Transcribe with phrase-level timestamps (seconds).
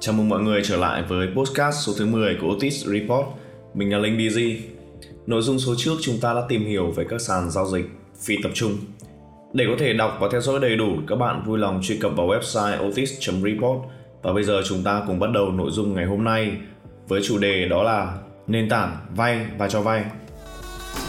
[0.00, 3.26] Chào mừng mọi người trở lại với podcast số thứ 10 của Otis Report.
[3.74, 4.56] Mình là Linh DZ.
[5.26, 7.86] Nội dung số trước chúng ta đã tìm hiểu về các sàn giao dịch
[8.20, 8.72] phi tập trung.
[9.52, 12.12] Để có thể đọc và theo dõi đầy đủ, các bạn vui lòng truy cập
[12.16, 13.80] vào website otis.report
[14.22, 16.52] và bây giờ chúng ta cùng bắt đầu nội dung ngày hôm nay
[17.08, 20.04] với chủ đề đó là nền tảng vay và cho vay.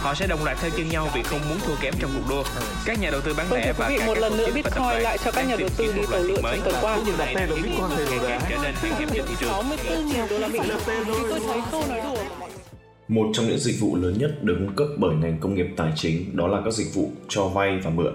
[0.00, 2.42] Họ sẽ đồng loạt theo chân nhau vì không muốn thua kém trong cuộc đua.
[2.84, 5.48] Các nhà đầu tư bán lẻ và các một lần nữa Bitcoin lại cho các
[5.48, 6.98] nhà đầu tư đi tàu lượn trong mới tuần qua.
[7.18, 9.50] này đang khiến nhiều người ngày càng trở nên khan hiếm trên thị trường.
[9.50, 10.58] 64.000 đô la Mỹ.
[11.06, 12.16] Thì tôi thấy câu nói đùa
[13.08, 15.92] Một trong những dịch vụ lớn nhất được cung cấp bởi ngành công nghiệp tài
[15.96, 18.12] chính đó là các dịch vụ cho vay và mượn.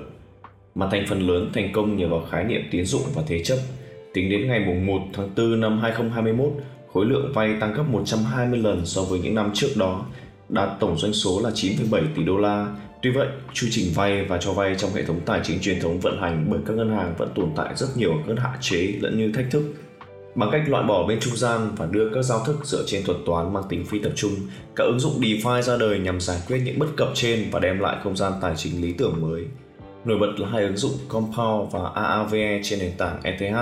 [0.75, 3.57] Mà thành phần lớn thành công nhờ vào khái niệm tín dụng và thế chấp.
[4.13, 6.53] Tính đến ngày 1 tháng 4 năm 2021,
[6.93, 10.05] khối lượng vay tăng gấp 120 lần so với những năm trước đó,
[10.49, 12.67] đạt tổng doanh số là 9,7 tỷ đô la.
[13.01, 15.99] Tuy vậy, chu trình vay và cho vay trong hệ thống tài chính truyền thống
[15.99, 19.17] vận hành bởi các ngân hàng vẫn tồn tại rất nhiều các hạn chế lẫn
[19.17, 19.63] như thách thức
[20.35, 23.17] Bằng cách loại bỏ bên trung gian và đưa các giao thức dựa trên thuật
[23.25, 24.31] toán mang tính phi tập trung,
[24.75, 27.79] các ứng dụng DeFi ra đời nhằm giải quyết những bất cập trên và đem
[27.79, 29.45] lại không gian tài chính lý tưởng mới.
[30.05, 33.55] Nổi bật là hai ứng dụng Compound và AAVE trên nền tảng ETH.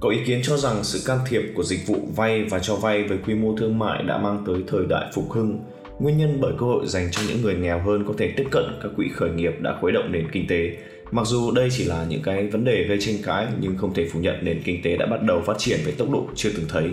[0.00, 3.02] Có ý kiến cho rằng sự can thiệp của dịch vụ vay và cho vay
[3.02, 5.58] với quy mô thương mại đã mang tới thời đại phục hưng,
[5.98, 8.64] nguyên nhân bởi cơ hội dành cho những người nghèo hơn có thể tiếp cận
[8.82, 10.76] các quỹ khởi nghiệp đã khuấy động nền kinh tế.
[11.10, 14.08] Mặc dù đây chỉ là những cái vấn đề gây tranh cãi nhưng không thể
[14.12, 16.66] phủ nhận nền kinh tế đã bắt đầu phát triển với tốc độ chưa từng
[16.68, 16.90] thấy.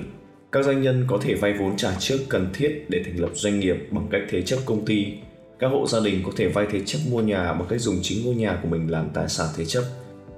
[0.51, 3.59] Các doanh nhân có thể vay vốn trả trước cần thiết để thành lập doanh
[3.59, 5.05] nghiệp bằng cách thế chấp công ty.
[5.59, 8.25] Các hộ gia đình có thể vay thế chấp mua nhà bằng cách dùng chính
[8.25, 9.83] ngôi nhà của mình làm tài sản thế chấp.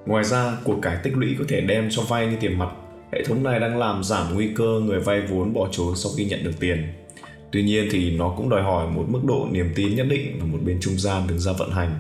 [0.05, 2.69] Ngoài ra, của cải tích lũy có thể đem cho vay như tiền mặt.
[3.13, 6.25] Hệ thống này đang làm giảm nguy cơ người vay vốn bỏ trốn sau khi
[6.25, 6.87] nhận được tiền.
[7.51, 10.45] Tuy nhiên thì nó cũng đòi hỏi một mức độ niềm tin nhất định và
[10.45, 11.99] một bên trung gian đứng ra vận hành.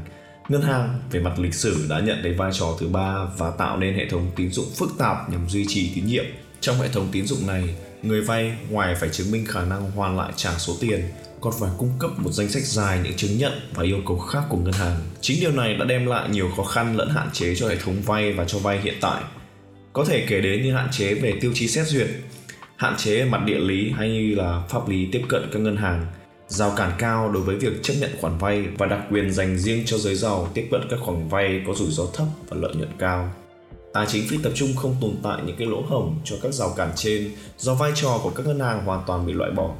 [0.49, 3.77] Ngân hàng về mặt lịch sử đã nhận thấy vai trò thứ ba và tạo
[3.77, 6.25] nên hệ thống tín dụng phức tạp nhằm duy trì tín nhiệm.
[6.61, 7.63] Trong hệ thống tín dụng này,
[8.03, 11.01] người vay ngoài phải chứng minh khả năng hoàn lại trả số tiền,
[11.41, 14.43] còn phải cung cấp một danh sách dài những chứng nhận và yêu cầu khác
[14.49, 14.95] của ngân hàng.
[15.21, 18.01] Chính điều này đã đem lại nhiều khó khăn lẫn hạn chế cho hệ thống
[18.01, 19.23] vay và cho vay hiện tại.
[19.93, 22.07] Có thể kể đến như hạn chế về tiêu chí xét duyệt,
[22.75, 25.77] hạn chế về mặt địa lý hay như là pháp lý tiếp cận các ngân
[25.77, 26.05] hàng,
[26.47, 29.83] rào cản cao đối với việc chấp nhận khoản vay và đặc quyền dành riêng
[29.85, 32.91] cho giới giàu tiếp cận các khoản vay có rủi ro thấp và lợi nhuận
[32.99, 33.33] cao.
[33.93, 36.73] Tài chính phi tập trung không tồn tại những cái lỗ hổng cho các rào
[36.77, 39.75] cản trên do vai trò của các ngân hàng hoàn toàn bị loại bỏ.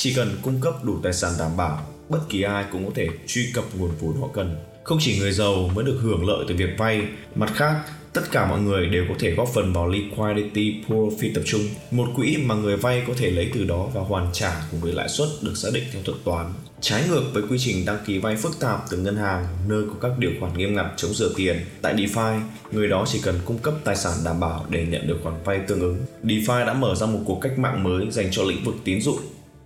[0.00, 3.08] Chỉ cần cung cấp đủ tài sản đảm bảo, bất kỳ ai cũng có thể
[3.26, 4.56] truy cập nguồn vốn họ cần.
[4.84, 7.02] Không chỉ người giàu mới được hưởng lợi từ việc vay,
[7.34, 7.82] mặt khác,
[8.12, 11.60] tất cả mọi người đều có thể góp phần vào liquidity pool phi tập trung,
[11.90, 14.92] một quỹ mà người vay có thể lấy từ đó và hoàn trả cùng với
[14.92, 16.52] lãi suất được xác định theo thuật toán.
[16.80, 20.08] Trái ngược với quy trình đăng ký vay phức tạp từ ngân hàng nơi có
[20.08, 22.40] các điều khoản nghiêm ngặt chống rửa tiền, tại DeFi,
[22.72, 25.58] người đó chỉ cần cung cấp tài sản đảm bảo để nhận được khoản vay
[25.68, 25.98] tương ứng.
[26.24, 29.18] DeFi đã mở ra một cuộc cách mạng mới dành cho lĩnh vực tín dụng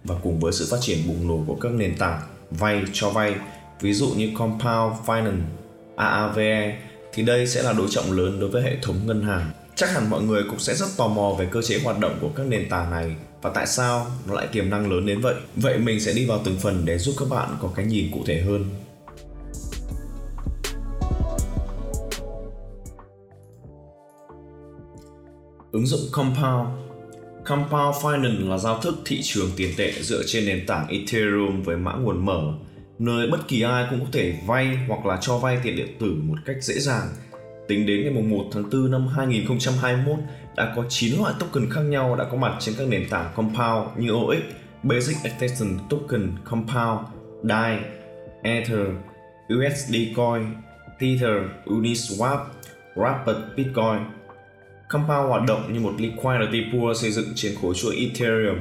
[0.04, 2.20] và cùng với sự phát triển bùng nổ của các nền tảng
[2.50, 3.34] vay cho vay,
[3.80, 5.42] ví dụ như Compound Finance,
[5.96, 6.78] AAVE
[7.12, 9.50] thì đây sẽ là đối trọng lớn đối với hệ thống ngân hàng.
[9.74, 12.30] Chắc hẳn mọi người cũng sẽ rất tò mò về cơ chế hoạt động của
[12.36, 15.34] các nền tảng này và tại sao nó lại tiềm năng lớn đến vậy.
[15.56, 18.20] Vậy mình sẽ đi vào từng phần để giúp các bạn có cái nhìn cụ
[18.26, 18.64] thể hơn.
[25.72, 26.68] Ứng dụng Compound
[27.52, 31.76] Compound Finance là giao thức thị trường tiền tệ dựa trên nền tảng Ethereum với
[31.76, 32.52] mã nguồn mở,
[32.98, 36.14] nơi bất kỳ ai cũng có thể vay hoặc là cho vay tiền điện tử
[36.22, 37.08] một cách dễ dàng.
[37.68, 40.18] Tính đến ngày 1 tháng 4 năm 2021,
[40.56, 43.88] đã có 9 loại token khác nhau đã có mặt trên các nền tảng Compound
[43.98, 44.42] như OX,
[44.82, 47.00] Basic Extension Token Compound,
[47.42, 47.78] DAI,
[48.42, 48.88] Ether,
[49.54, 50.46] USD Coin,
[51.00, 52.38] Tether, Uniswap,
[52.96, 54.21] Rapid Bitcoin.
[54.92, 58.58] Compound hoạt động như một liquidity pool xây dựng trên khối chuỗi Ethereum.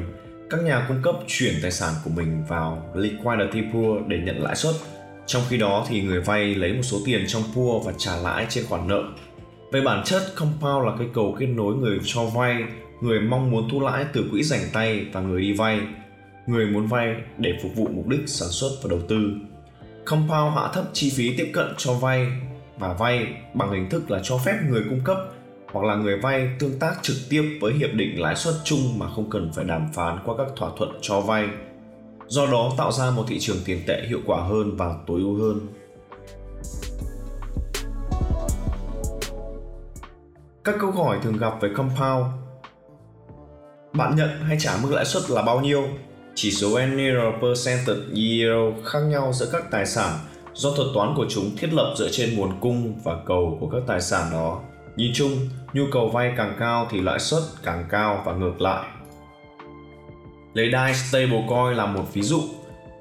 [0.50, 4.56] Các nhà cung cấp chuyển tài sản của mình vào liquidity pool để nhận lãi
[4.56, 4.76] suất.
[5.26, 8.46] Trong khi đó thì người vay lấy một số tiền trong pool và trả lãi
[8.50, 9.04] trên khoản nợ.
[9.72, 12.64] Về bản chất, Compound là cây cầu kết nối người cho vay,
[13.02, 15.80] người mong muốn thu lãi từ quỹ rảnh tay và người đi vay,
[16.48, 19.34] người muốn vay để phục vụ mục đích sản xuất và đầu tư.
[20.06, 22.28] Compound hạ thấp chi phí tiếp cận cho vay
[22.78, 25.18] và vay bằng hình thức là cho phép người cung cấp
[25.72, 29.10] hoặc là người vay tương tác trực tiếp với hiệp định lãi suất chung mà
[29.16, 31.48] không cần phải đàm phán qua các thỏa thuận cho vay.
[32.28, 35.38] Do đó tạo ra một thị trường tiền tệ hiệu quả hơn và tối ưu
[35.38, 35.68] hơn.
[40.64, 42.26] Các câu hỏi thường gặp về compound
[43.94, 45.84] Bạn nhận hay trả mức lãi suất là bao nhiêu?
[46.36, 50.20] Chỉ số annual percentage yield khác nhau giữa các tài sản
[50.54, 53.82] do thuật toán của chúng thiết lập dựa trên nguồn cung và cầu của các
[53.88, 54.62] tài sản đó.
[54.96, 55.32] Nhìn chung,
[55.74, 58.88] nhu cầu vay càng cao thì lãi suất càng cao và ngược lại.
[60.54, 62.42] Lấy DAI Stablecoin là một ví dụ.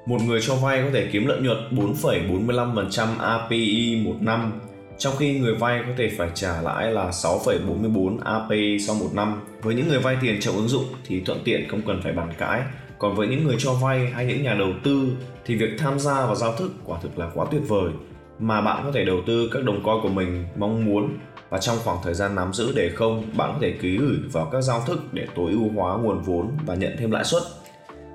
[0.07, 4.53] Một người cho vay có thể kiếm lợi nhuận 4,45% API một năm,
[4.99, 9.41] trong khi người vay có thể phải trả lãi là 6,44 API sau một năm.
[9.63, 12.33] Với những người vay tiền trong ứng dụng thì thuận tiện không cần phải bàn
[12.39, 12.63] cãi.
[12.99, 16.27] Còn với những người cho vay hay những nhà đầu tư thì việc tham gia
[16.27, 17.91] vào giao thức quả thực là quá tuyệt vời
[18.39, 21.19] mà bạn có thể đầu tư các đồng coin của mình mong muốn
[21.51, 24.49] và trong khoảng thời gian nắm giữ để không, bạn có thể ký gửi vào
[24.53, 27.43] các giao thức để tối ưu hóa nguồn vốn và nhận thêm lãi suất.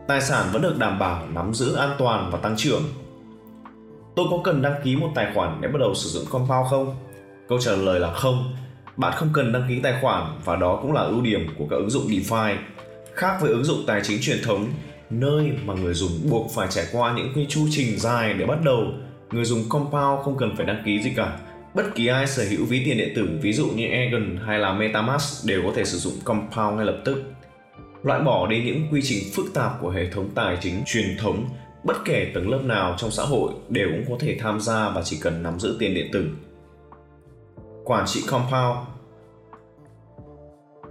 [0.08, 2.84] Tài sản vẫn được đảm bảo nắm giữ an toàn và tăng trưởng.
[4.16, 6.96] Tôi có cần đăng ký một tài khoản để bắt đầu sử dụng compound không?
[7.50, 8.56] Câu trả lời là không.
[8.98, 11.76] Bạn không cần đăng ký tài khoản và đó cũng là ưu điểm của các
[11.76, 12.56] ứng dụng DeFi.
[13.14, 14.68] Khác với ứng dụng tài chính truyền thống,
[15.10, 18.58] nơi mà người dùng buộc phải trải qua những cái chu trình dài để bắt
[18.64, 18.84] đầu,
[19.32, 21.38] người dùng compound không cần phải đăng ký gì cả
[21.76, 24.74] bất kỳ ai sở hữu ví tiền điện tử ví dụ như Egon hay là
[24.74, 27.24] MetaMask đều có thể sử dụng Compound ngay lập tức.
[28.04, 31.50] Loại bỏ đi những quy trình phức tạp của hệ thống tài chính truyền thống,
[31.84, 35.02] bất kể tầng lớp nào trong xã hội đều cũng có thể tham gia và
[35.04, 36.30] chỉ cần nắm giữ tiền điện tử.
[37.84, 38.78] Quản trị Compound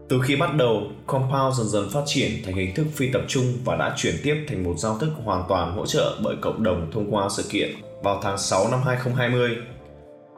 [0.08, 3.44] từ khi bắt đầu, Compound dần dần phát triển thành hình thức phi tập trung
[3.64, 6.90] và đã chuyển tiếp thành một giao thức hoàn toàn hỗ trợ bởi cộng đồng
[6.92, 7.70] thông qua sự kiện
[8.02, 9.56] vào tháng 6 năm 2020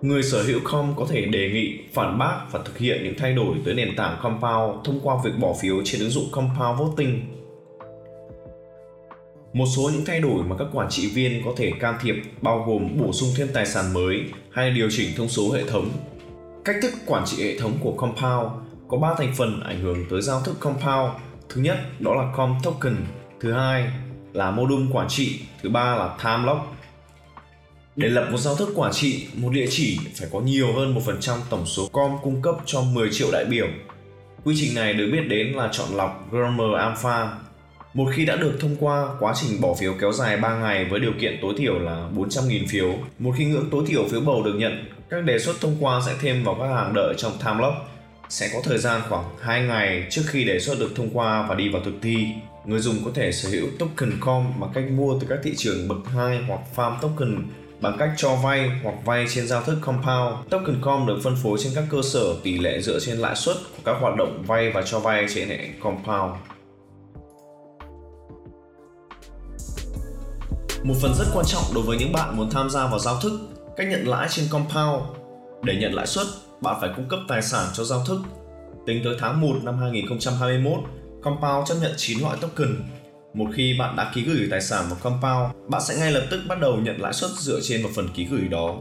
[0.06, 3.32] Người sở hữu com có thể đề nghị, phản bác và thực hiện những thay
[3.32, 7.20] đổi tới nền tảng Compound thông qua việc bỏ phiếu trên ứng dụng Compound Voting.
[9.52, 12.64] Một số những thay đổi mà các quản trị viên có thể can thiệp bao
[12.66, 15.90] gồm bổ sung thêm tài sản mới hay điều chỉnh thông số hệ thống.
[16.64, 18.50] Cách thức quản trị hệ thống của Compound
[18.88, 21.10] có 3 thành phần ảnh hưởng tới giao thức Compound.
[21.48, 22.96] Thứ nhất đó là Com Token,
[23.40, 23.90] thứ hai
[24.32, 26.75] là module quản trị, thứ ba là Time Lock
[27.96, 31.38] để lập một giao thức quản trị, một địa chỉ phải có nhiều hơn 1%
[31.50, 33.66] tổng số com cung cấp cho 10 triệu đại biểu.
[34.44, 37.30] Quy trình này được biết đến là chọn lọc Grammar Alpha.
[37.94, 41.00] Một khi đã được thông qua, quá trình bỏ phiếu kéo dài 3 ngày với
[41.00, 42.94] điều kiện tối thiểu là 400.000 phiếu.
[43.18, 46.12] Một khi ngưỡng tối thiểu phiếu bầu được nhận, các đề xuất thông qua sẽ
[46.20, 47.76] thêm vào các hàng đợi trong time lock.
[48.28, 51.54] Sẽ có thời gian khoảng 2 ngày trước khi đề xuất được thông qua và
[51.54, 52.26] đi vào thực thi.
[52.64, 55.88] Người dùng có thể sở hữu token com bằng cách mua từ các thị trường
[55.88, 57.42] bậc 2 hoặc farm token
[57.80, 60.34] bằng cách cho vay hoặc vay trên giao thức compound.
[60.50, 63.56] Token com được phân phối trên các cơ sở tỷ lệ dựa trên lãi suất
[63.56, 66.34] của các hoạt động vay và cho vay trên hệ compound.
[70.82, 73.40] Một phần rất quan trọng đối với những bạn muốn tham gia vào giao thức,
[73.76, 75.02] cách nhận lãi trên compound.
[75.62, 76.26] Để nhận lãi suất,
[76.60, 78.20] bạn phải cung cấp tài sản cho giao thức.
[78.86, 80.78] Tính tới tháng 1 năm 2021,
[81.22, 82.76] Compound chấp nhận 9 loại token
[83.34, 86.40] một khi bạn đã ký gửi tài sản vào compound, bạn sẽ ngay lập tức
[86.48, 88.76] bắt đầu nhận lãi suất dựa trên một phần ký gửi đó.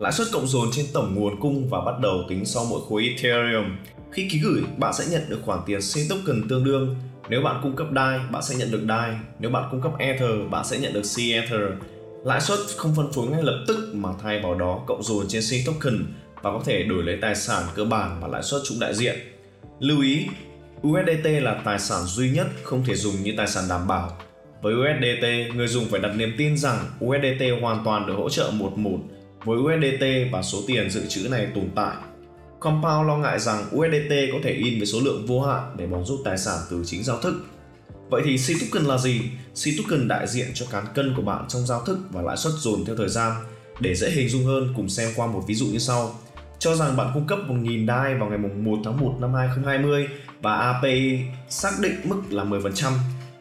[0.00, 3.02] Lãi suất cộng dồn trên tổng nguồn cung và bắt đầu tính sau mỗi khối
[3.02, 3.76] Ethereum.
[4.12, 6.96] Khi ký gửi, bạn sẽ nhận được khoản tiền C token tương đương.
[7.28, 9.10] Nếu bạn cung cấp DAI, bạn sẽ nhận được DAI.
[9.38, 11.60] Nếu bạn cung cấp Ether, bạn sẽ nhận được C Ether.
[12.24, 15.42] Lãi suất không phân phối ngay lập tức mà thay vào đó cộng dồn trên
[15.42, 16.06] C token
[16.42, 19.18] và có thể đổi lấy tài sản cơ bản và lãi suất chung đại diện.
[19.80, 20.26] Lưu ý,
[20.88, 24.16] USDT là tài sản duy nhất không thể dùng như tài sản đảm bảo.
[24.62, 28.50] Với USDT, người dùng phải đặt niềm tin rằng USDT hoàn toàn được hỗ trợ
[28.54, 28.98] một một
[29.44, 31.96] với USDT và số tiền dự trữ này tồn tại.
[32.60, 36.06] Compound lo ngại rằng USDT có thể in với số lượng vô hạn để bóng
[36.06, 37.34] rút tài sản từ chính giao thức.
[38.10, 39.20] Vậy thì C-token là gì?
[39.54, 42.84] C-token đại diện cho cán cân của bạn trong giao thức và lãi suất dồn
[42.84, 43.32] theo thời gian.
[43.80, 46.14] Để dễ hình dung hơn, cùng xem qua một ví dụ như sau
[46.60, 50.08] cho rằng bạn cung cấp 1.000 DAI vào ngày 1 tháng 1 năm 2020
[50.42, 52.92] và API xác định mức là 10%.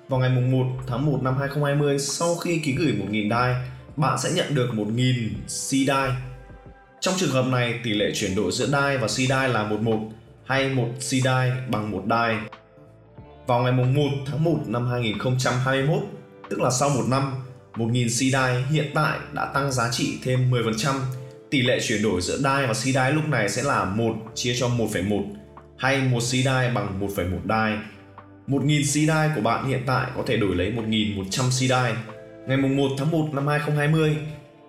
[0.09, 3.53] Vào ngày 1 tháng 1 năm 2020, sau khi ký gửi 1.000 DAI,
[3.95, 6.09] bạn sẽ nhận được 1.000 C DAI.
[6.99, 9.99] Trong trường hợp này, tỷ lệ chuyển đổi giữa DAI và C DAI là 11
[10.45, 12.35] hay 1 C DAI bằng 1 DAI.
[13.47, 15.99] Vào ngày 1 tháng 1 năm 2021,
[16.49, 17.31] tức là sau một năm,
[17.75, 20.93] 1.000 C DAI hiện tại đã tăng giá trị thêm 10%
[21.49, 24.67] tỷ lệ chuyển đổi giữa DAI và CDAI lúc này sẽ là 1 chia cho
[24.67, 25.23] 1,1
[25.77, 27.77] hay 1 CDAI bằng 1,1 DAI.
[28.47, 31.93] 1.000 CDAI của bạn hiện tại có thể đổi lấy 1.100 CDAI.
[32.47, 34.17] Ngày 1 tháng 1 năm 2020,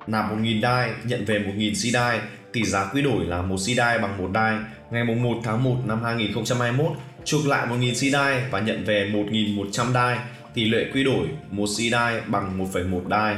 [0.06, 2.20] nạp 1.000 DAI nhận về 1.000 CDAI,
[2.52, 4.54] tỷ giá quy đổi là 1 CDAI bằng 1 DAI.
[4.90, 6.92] Ngày 1 tháng 1 năm 2021,
[7.24, 10.18] chuộc lại 1.000 CDAI và nhận về 1.100 DAI,
[10.54, 13.36] tỷ lệ quy đổi 1 CDAI bằng 1,1 DAI.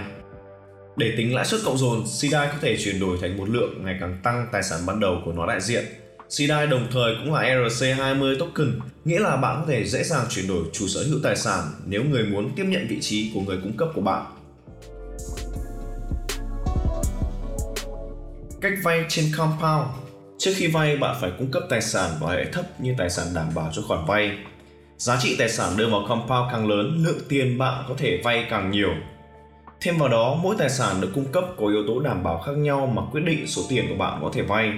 [0.97, 3.97] Để tính lãi suất cộng dồn, CDI có thể chuyển đổi thành một lượng ngày
[4.01, 5.85] càng tăng tài sản ban đầu của nó đại diện.
[6.29, 10.49] CDI đồng thời cũng là ERC20 token, nghĩa là bạn có thể dễ dàng chuyển
[10.49, 13.59] đổi chủ sở hữu tài sản nếu người muốn tiếp nhận vị trí của người
[13.63, 14.27] cung cấp của bạn.
[18.61, 19.87] Cách vay trên Compound
[20.39, 23.27] Trước khi vay, bạn phải cung cấp tài sản và hệ thấp như tài sản
[23.35, 24.39] đảm bảo cho khoản vay.
[24.97, 28.47] Giá trị tài sản đưa vào compound càng lớn, lượng tiền bạn có thể vay
[28.51, 28.95] càng nhiều.
[29.85, 32.53] Thêm vào đó, mỗi tài sản được cung cấp có yếu tố đảm bảo khác
[32.57, 34.73] nhau mà quyết định số tiền của bạn có thể vay.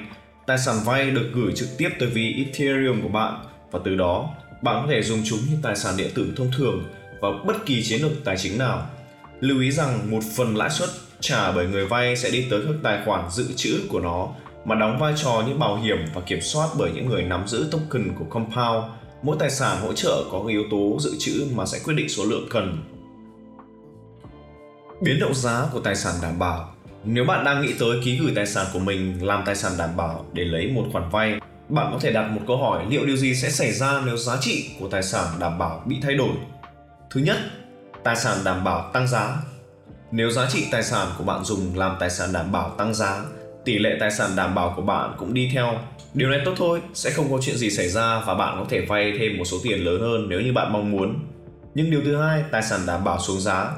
[0.47, 4.31] Tài sản vay được gửi trực tiếp tới ví Ethereum của bạn và từ đó
[4.63, 6.85] bạn có thể dùng chúng như tài sản điện tử thông thường
[7.21, 8.87] vào bất kỳ chiến lược tài chính nào.
[9.41, 10.89] Lưu ý rằng một phần lãi suất
[11.21, 14.29] trả bởi người vay sẽ đi tới các tài khoản dự trữ của nó
[14.65, 17.67] mà đóng vai trò như bảo hiểm và kiểm soát bởi những người nắm giữ
[17.71, 18.85] token của Compound.
[19.23, 22.25] Mỗi tài sản hỗ trợ có yếu tố dự trữ mà sẽ quyết định số
[22.25, 22.79] lượng cần.
[25.05, 28.33] Biến động giá của tài sản đảm bảo Nếu bạn đang nghĩ tới ký gửi
[28.37, 31.89] tài sản của mình làm tài sản đảm bảo để lấy một khoản vay, bạn
[31.93, 34.71] có thể đặt một câu hỏi liệu điều gì sẽ xảy ra nếu giá trị
[34.81, 36.31] của tài sản đảm bảo bị thay đổi.
[37.11, 37.37] Thứ nhất,
[38.05, 39.37] tài sản đảm bảo tăng giá.
[40.11, 43.23] Nếu giá trị tài sản của bạn dùng làm tài sản đảm bảo tăng giá,
[43.65, 45.79] tỷ lệ tài sản đảm bảo của bạn cũng đi theo.
[46.15, 48.81] Điều này tốt thôi, sẽ không có chuyện gì xảy ra và bạn có thể
[48.81, 51.19] vay thêm một số tiền lớn hơn nếu như bạn mong muốn.
[51.75, 53.71] Nhưng điều thứ hai, tài sản đảm bảo xuống giá.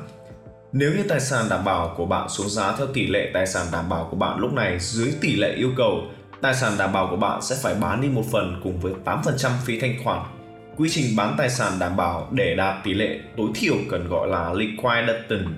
[0.79, 3.67] Nếu như tài sản đảm bảo của bạn xuống giá theo tỷ lệ tài sản
[3.73, 6.03] đảm bảo của bạn lúc này dưới tỷ lệ yêu cầu,
[6.41, 9.51] tài sản đảm bảo của bạn sẽ phải bán đi một phần cùng với 8%
[9.65, 10.23] phí thanh khoản.
[10.77, 14.29] Quy trình bán tài sản đảm bảo để đạt tỷ lệ tối thiểu cần gọi
[14.29, 15.55] là liquidation.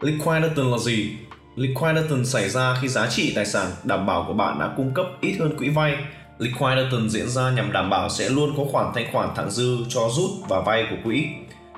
[0.00, 1.10] Liquidation là gì?
[1.56, 5.06] Liquidation xảy ra khi giá trị tài sản đảm bảo của bạn đã cung cấp
[5.20, 5.96] ít hơn quỹ vay.
[6.38, 10.08] Liquidation diễn ra nhằm đảm bảo sẽ luôn có khoản thanh khoản thặng dư cho
[10.16, 11.26] rút và vay của quỹ.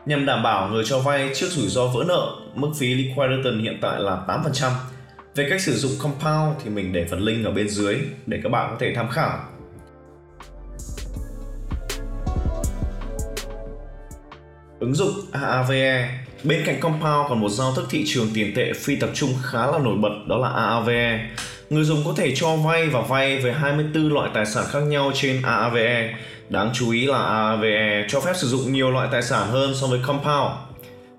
[0.07, 3.79] Nhằm đảm bảo người cho vay trước rủi ro vỡ nợ, mức phí liquidation hiện
[3.81, 4.71] tại là 8%.
[5.35, 8.49] Về cách sử dụng compound thì mình để phần link ở bên dưới để các
[8.49, 9.39] bạn có thể tham khảo.
[14.81, 18.97] Ứng dụng AAVE Bên cạnh Compound còn một giao thức thị trường tiền tệ phi
[18.97, 21.31] tập trung khá là nổi bật đó là AAVE.
[21.71, 25.11] Người dùng có thể cho vay và vay với 24 loại tài sản khác nhau
[25.15, 26.15] trên AAVE.
[26.53, 29.87] Đáng chú ý là AAVE cho phép sử dụng nhiều loại tài sản hơn so
[29.87, 30.51] với Compound.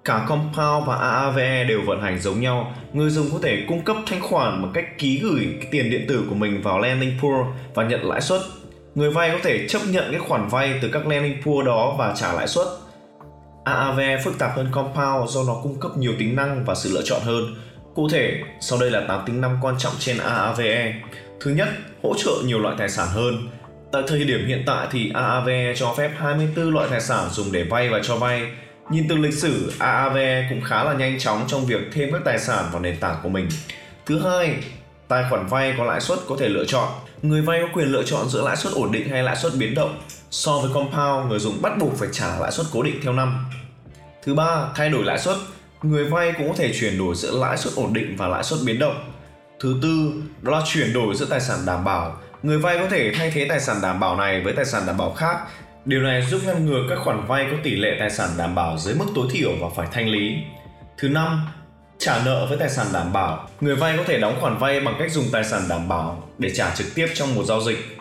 [0.05, 2.73] Cả Compound và AAVE đều vận hành giống nhau.
[2.93, 6.05] Người dùng có thể cung cấp thanh khoản bằng cách ký gửi cái tiền điện
[6.07, 8.41] tử của mình vào lending pool và nhận lãi suất.
[8.95, 12.13] Người vay có thể chấp nhận cái khoản vay từ các lending pool đó và
[12.15, 12.67] trả lãi suất
[13.63, 17.01] AAVE phức tạp hơn Compound do nó cung cấp nhiều tính năng và sự lựa
[17.05, 17.55] chọn hơn.
[17.95, 20.95] Cụ thể, sau đây là 8 tính năng quan trọng trên AAVE.
[21.41, 21.67] Thứ nhất,
[22.03, 23.47] hỗ trợ nhiều loại tài sản hơn.
[23.93, 27.63] Tại thời điểm hiện tại thì AAVE cho phép 24 loại tài sản dùng để
[27.63, 28.41] vay và cho vay.
[28.89, 32.39] Nhìn từ lịch sử, AAVE cũng khá là nhanh chóng trong việc thêm các tài
[32.39, 33.47] sản vào nền tảng của mình.
[34.05, 34.55] Thứ hai,
[35.07, 36.89] tài khoản vay có lãi suất có thể lựa chọn.
[37.21, 39.73] Người vay có quyền lựa chọn giữa lãi suất ổn định hay lãi suất biến
[39.75, 40.01] động.
[40.31, 43.45] So với compound, người dùng bắt buộc phải trả lãi suất cố định theo năm.
[44.23, 45.37] Thứ ba, thay đổi lãi suất.
[45.83, 48.59] Người vay cũng có thể chuyển đổi giữa lãi suất ổn định và lãi suất
[48.65, 49.11] biến động.
[49.59, 52.17] Thứ tư, đó là chuyển đổi giữa tài sản đảm bảo.
[52.43, 54.97] Người vay có thể thay thế tài sản đảm bảo này với tài sản đảm
[54.97, 55.37] bảo khác.
[55.85, 58.77] Điều này giúp ngăn ngừa các khoản vay có tỷ lệ tài sản đảm bảo
[58.77, 60.37] dưới mức tối thiểu và phải thanh lý.
[60.97, 61.47] Thứ năm,
[61.97, 63.47] trả nợ với tài sản đảm bảo.
[63.61, 66.49] Người vay có thể đóng khoản vay bằng cách dùng tài sản đảm bảo để
[66.49, 67.97] trả trực tiếp trong một giao dịch.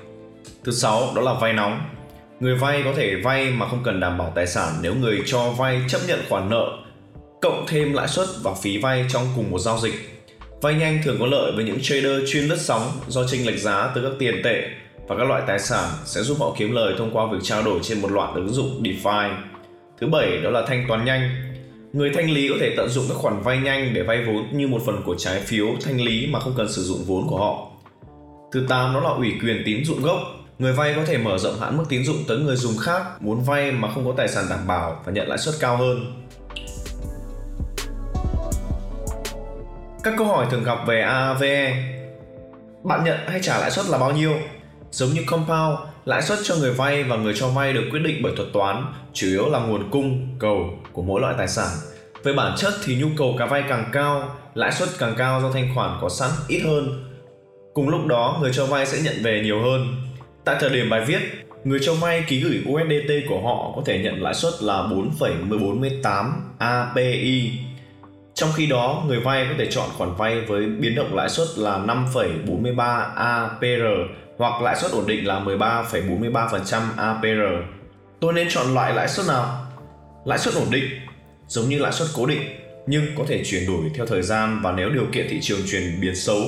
[0.64, 1.80] Thứ sáu, đó là vay nóng.
[2.40, 5.50] Người vay có thể vay mà không cần đảm bảo tài sản nếu người cho
[5.50, 6.66] vay chấp nhận khoản nợ
[7.40, 10.11] cộng thêm lãi suất và phí vay trong cùng một giao dịch.
[10.62, 13.92] Vay nhanh thường có lợi với những trader chuyên lướt sóng do chênh lệch giá
[13.94, 14.62] từ các tiền tệ
[15.08, 17.78] và các loại tài sản sẽ giúp họ kiếm lời thông qua việc trao đổi
[17.82, 19.34] trên một loạt ứng dụng DeFi.
[20.00, 21.30] Thứ bảy, đó là thanh toán nhanh.
[21.92, 24.68] Người thanh lý có thể tận dụng các khoản vay nhanh để vay vốn như
[24.68, 27.70] một phần của trái phiếu thanh lý mà không cần sử dụng vốn của họ.
[28.52, 30.18] Thứ 8 đó là ủy quyền tín dụng gốc
[30.58, 33.44] Người vay có thể mở rộng hạn mức tín dụng tới người dùng khác muốn
[33.44, 36.22] vay mà không có tài sản đảm bảo và nhận lãi suất cao hơn.
[40.02, 41.74] Các câu hỏi thường gặp về AAVE
[42.84, 44.32] Bạn nhận hay trả lãi suất là bao nhiêu?
[44.90, 48.20] Giống như Compound, lãi suất cho người vay và người cho vay được quyết định
[48.22, 51.68] bởi thuật toán, chủ yếu là nguồn cung, cầu của mỗi loại tài sản.
[52.24, 55.50] Về bản chất thì nhu cầu cá vay càng cao, lãi suất càng cao do
[55.52, 57.04] thanh khoản có sẵn ít hơn.
[57.74, 59.86] Cùng lúc đó, người cho vay sẽ nhận về nhiều hơn.
[60.44, 61.20] Tại thời điểm bài viết,
[61.64, 66.54] người cho vay ký gửi USDT của họ có thể nhận lãi suất là 4,148
[66.58, 67.50] API.
[68.42, 71.48] Trong khi đó, người vay có thể chọn khoản vay với biến động lãi suất
[71.56, 73.84] là 5,43 APR
[74.38, 77.26] hoặc lãi suất ổn định là 13,43% APR.
[78.20, 79.66] Tôi nên chọn loại lãi suất nào?
[80.24, 80.84] Lãi suất ổn định
[81.48, 82.40] giống như lãi suất cố định
[82.86, 86.00] nhưng có thể chuyển đổi theo thời gian và nếu điều kiện thị trường chuyển
[86.00, 86.40] biến xấu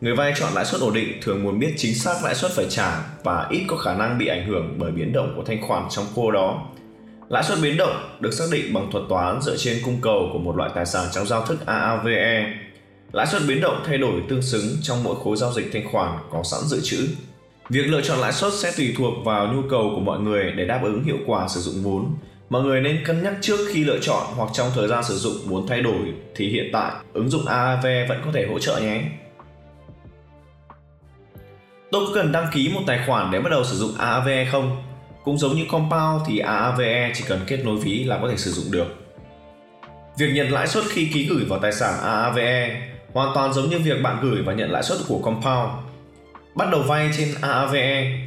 [0.00, 2.66] Người vay chọn lãi suất ổn định thường muốn biết chính xác lãi suất phải
[2.70, 5.82] trả và ít có khả năng bị ảnh hưởng bởi biến động của thanh khoản
[5.90, 6.68] trong cô đó.
[7.32, 10.38] Lãi suất biến động được xác định bằng thuật toán dựa trên cung cầu của
[10.38, 12.54] một loại tài sản trong giao thức AAVE.
[13.12, 16.18] Lãi suất biến động thay đổi tương xứng trong mỗi khối giao dịch thanh khoản
[16.30, 17.08] có sẵn dự trữ.
[17.68, 20.64] Việc lựa chọn lãi suất sẽ tùy thuộc vào nhu cầu của mọi người để
[20.64, 22.14] đáp ứng hiệu quả sử dụng vốn.
[22.50, 25.36] Mọi người nên cân nhắc trước khi lựa chọn hoặc trong thời gian sử dụng
[25.46, 29.02] muốn thay đổi thì hiện tại, ứng dụng AAV vẫn có thể hỗ trợ nhé.
[31.90, 34.91] Tôi có cần đăng ký một tài khoản để bắt đầu sử dụng AAV không?
[35.24, 38.50] Cũng giống như Compound thì AAVE chỉ cần kết nối ví là có thể sử
[38.50, 38.86] dụng được.
[40.18, 43.78] Việc nhận lãi suất khi ký gửi vào tài sản AAVE hoàn toàn giống như
[43.78, 45.70] việc bạn gửi và nhận lãi suất của Compound.
[46.54, 48.18] Bắt đầu vay trên AAVE.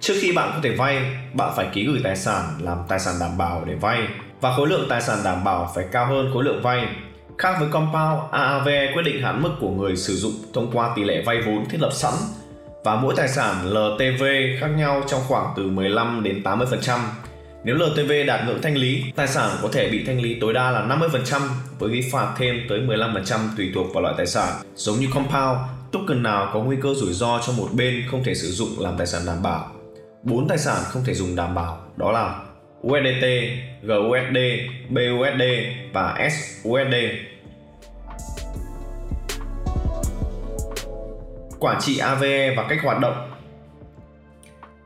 [0.00, 3.14] Trước khi bạn có thể vay, bạn phải ký gửi tài sản làm tài sản
[3.20, 4.02] đảm bảo để vay
[4.40, 6.86] và khối lượng tài sản đảm bảo phải cao hơn khối lượng vay.
[7.38, 11.04] Khác với Compound, AAVE quyết định hạn mức của người sử dụng thông qua tỷ
[11.04, 12.14] lệ vay vốn thiết lập sẵn
[12.84, 14.24] và mỗi tài sản LTV
[14.60, 16.98] khác nhau trong khoảng từ 15 đến 80%.
[17.64, 20.70] Nếu LTV đạt ngưỡng thanh lý, tài sản có thể bị thanh lý tối đa
[20.70, 21.40] là 50%
[21.78, 24.52] với phí phạt thêm tới 15% tùy thuộc vào loại tài sản.
[24.74, 25.58] Giống như compound,
[25.92, 28.96] token nào có nguy cơ rủi ro cho một bên không thể sử dụng làm
[28.98, 29.72] tài sản đảm bảo.
[30.22, 32.40] Bốn tài sản không thể dùng đảm bảo đó là
[32.86, 33.26] USDT,
[33.82, 34.38] GUSD,
[34.88, 35.42] BUSD
[35.92, 36.94] và SUSD.
[41.64, 43.30] Quản trị AVE và cách hoạt động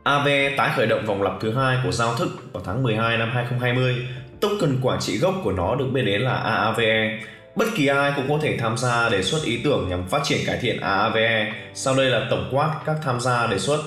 [0.02, 3.30] AVE tái khởi động vòng lặp thứ hai của giao thức vào tháng 12 năm
[3.35, 3.94] 2020.
[4.40, 7.20] Token quản trị gốc của nó được biết đến là AAVE.
[7.56, 10.38] Bất kỳ ai cũng có thể tham gia đề xuất ý tưởng nhằm phát triển
[10.47, 11.52] cải thiện AAVE.
[11.75, 13.82] Sau đây là tổng quát các tham gia đề xuất.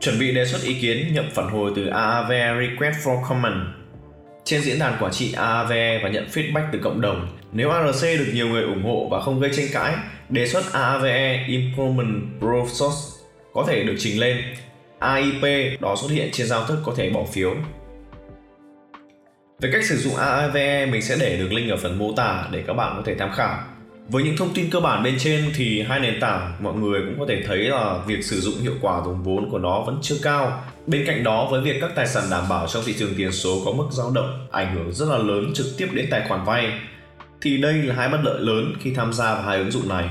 [0.00, 3.66] Chuẩn bị đề xuất ý kiến nhận phản hồi từ AAVE Request for Comment
[4.44, 7.28] trên diễn đàn quản trị AAVE và nhận feedback từ cộng đồng.
[7.52, 9.94] Nếu ARC được nhiều người ủng hộ và không gây tranh cãi,
[10.28, 13.14] đề xuất AAVE Improvement Process
[13.54, 14.36] có thể được trình lên.
[14.98, 17.54] AIP đó xuất hiện trên giao thức có thể bỏ phiếu.
[19.60, 22.62] Về cách sử dụng AAVE mình sẽ để được link ở phần mô tả để
[22.66, 23.58] các bạn có thể tham khảo.
[24.08, 27.18] Với những thông tin cơ bản bên trên thì hai nền tảng mọi người cũng
[27.18, 30.16] có thể thấy là việc sử dụng hiệu quả dòng vốn của nó vẫn chưa
[30.22, 30.64] cao.
[30.86, 33.62] Bên cạnh đó, với việc các tài sản đảm bảo trong thị trường tiền số
[33.64, 36.72] có mức dao động ảnh hưởng rất là lớn trực tiếp đến tài khoản vay,
[37.40, 40.08] thì đây là hai bất lợi lớn khi tham gia vào hai ứng dụng này.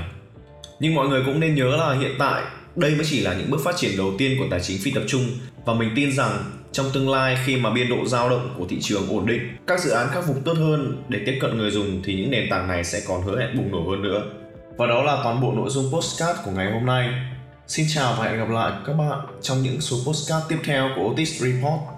[0.80, 2.42] Nhưng mọi người cũng nên nhớ là hiện tại
[2.76, 5.02] đây mới chỉ là những bước phát triển đầu tiên của tài chính phi tập
[5.06, 5.22] trung
[5.64, 8.78] và mình tin rằng trong tương lai khi mà biên độ dao động của thị
[8.80, 12.02] trường ổn định, các dự án khắc phục tốt hơn để tiếp cận người dùng
[12.04, 14.22] thì những nền tảng này sẽ còn hứa hẹn bùng nổ hơn nữa.
[14.76, 17.08] Và đó là toàn bộ nội dung postcard của ngày hôm nay.
[17.66, 21.10] Xin chào và hẹn gặp lại các bạn trong những số postcard tiếp theo của
[21.10, 21.93] Otis Report.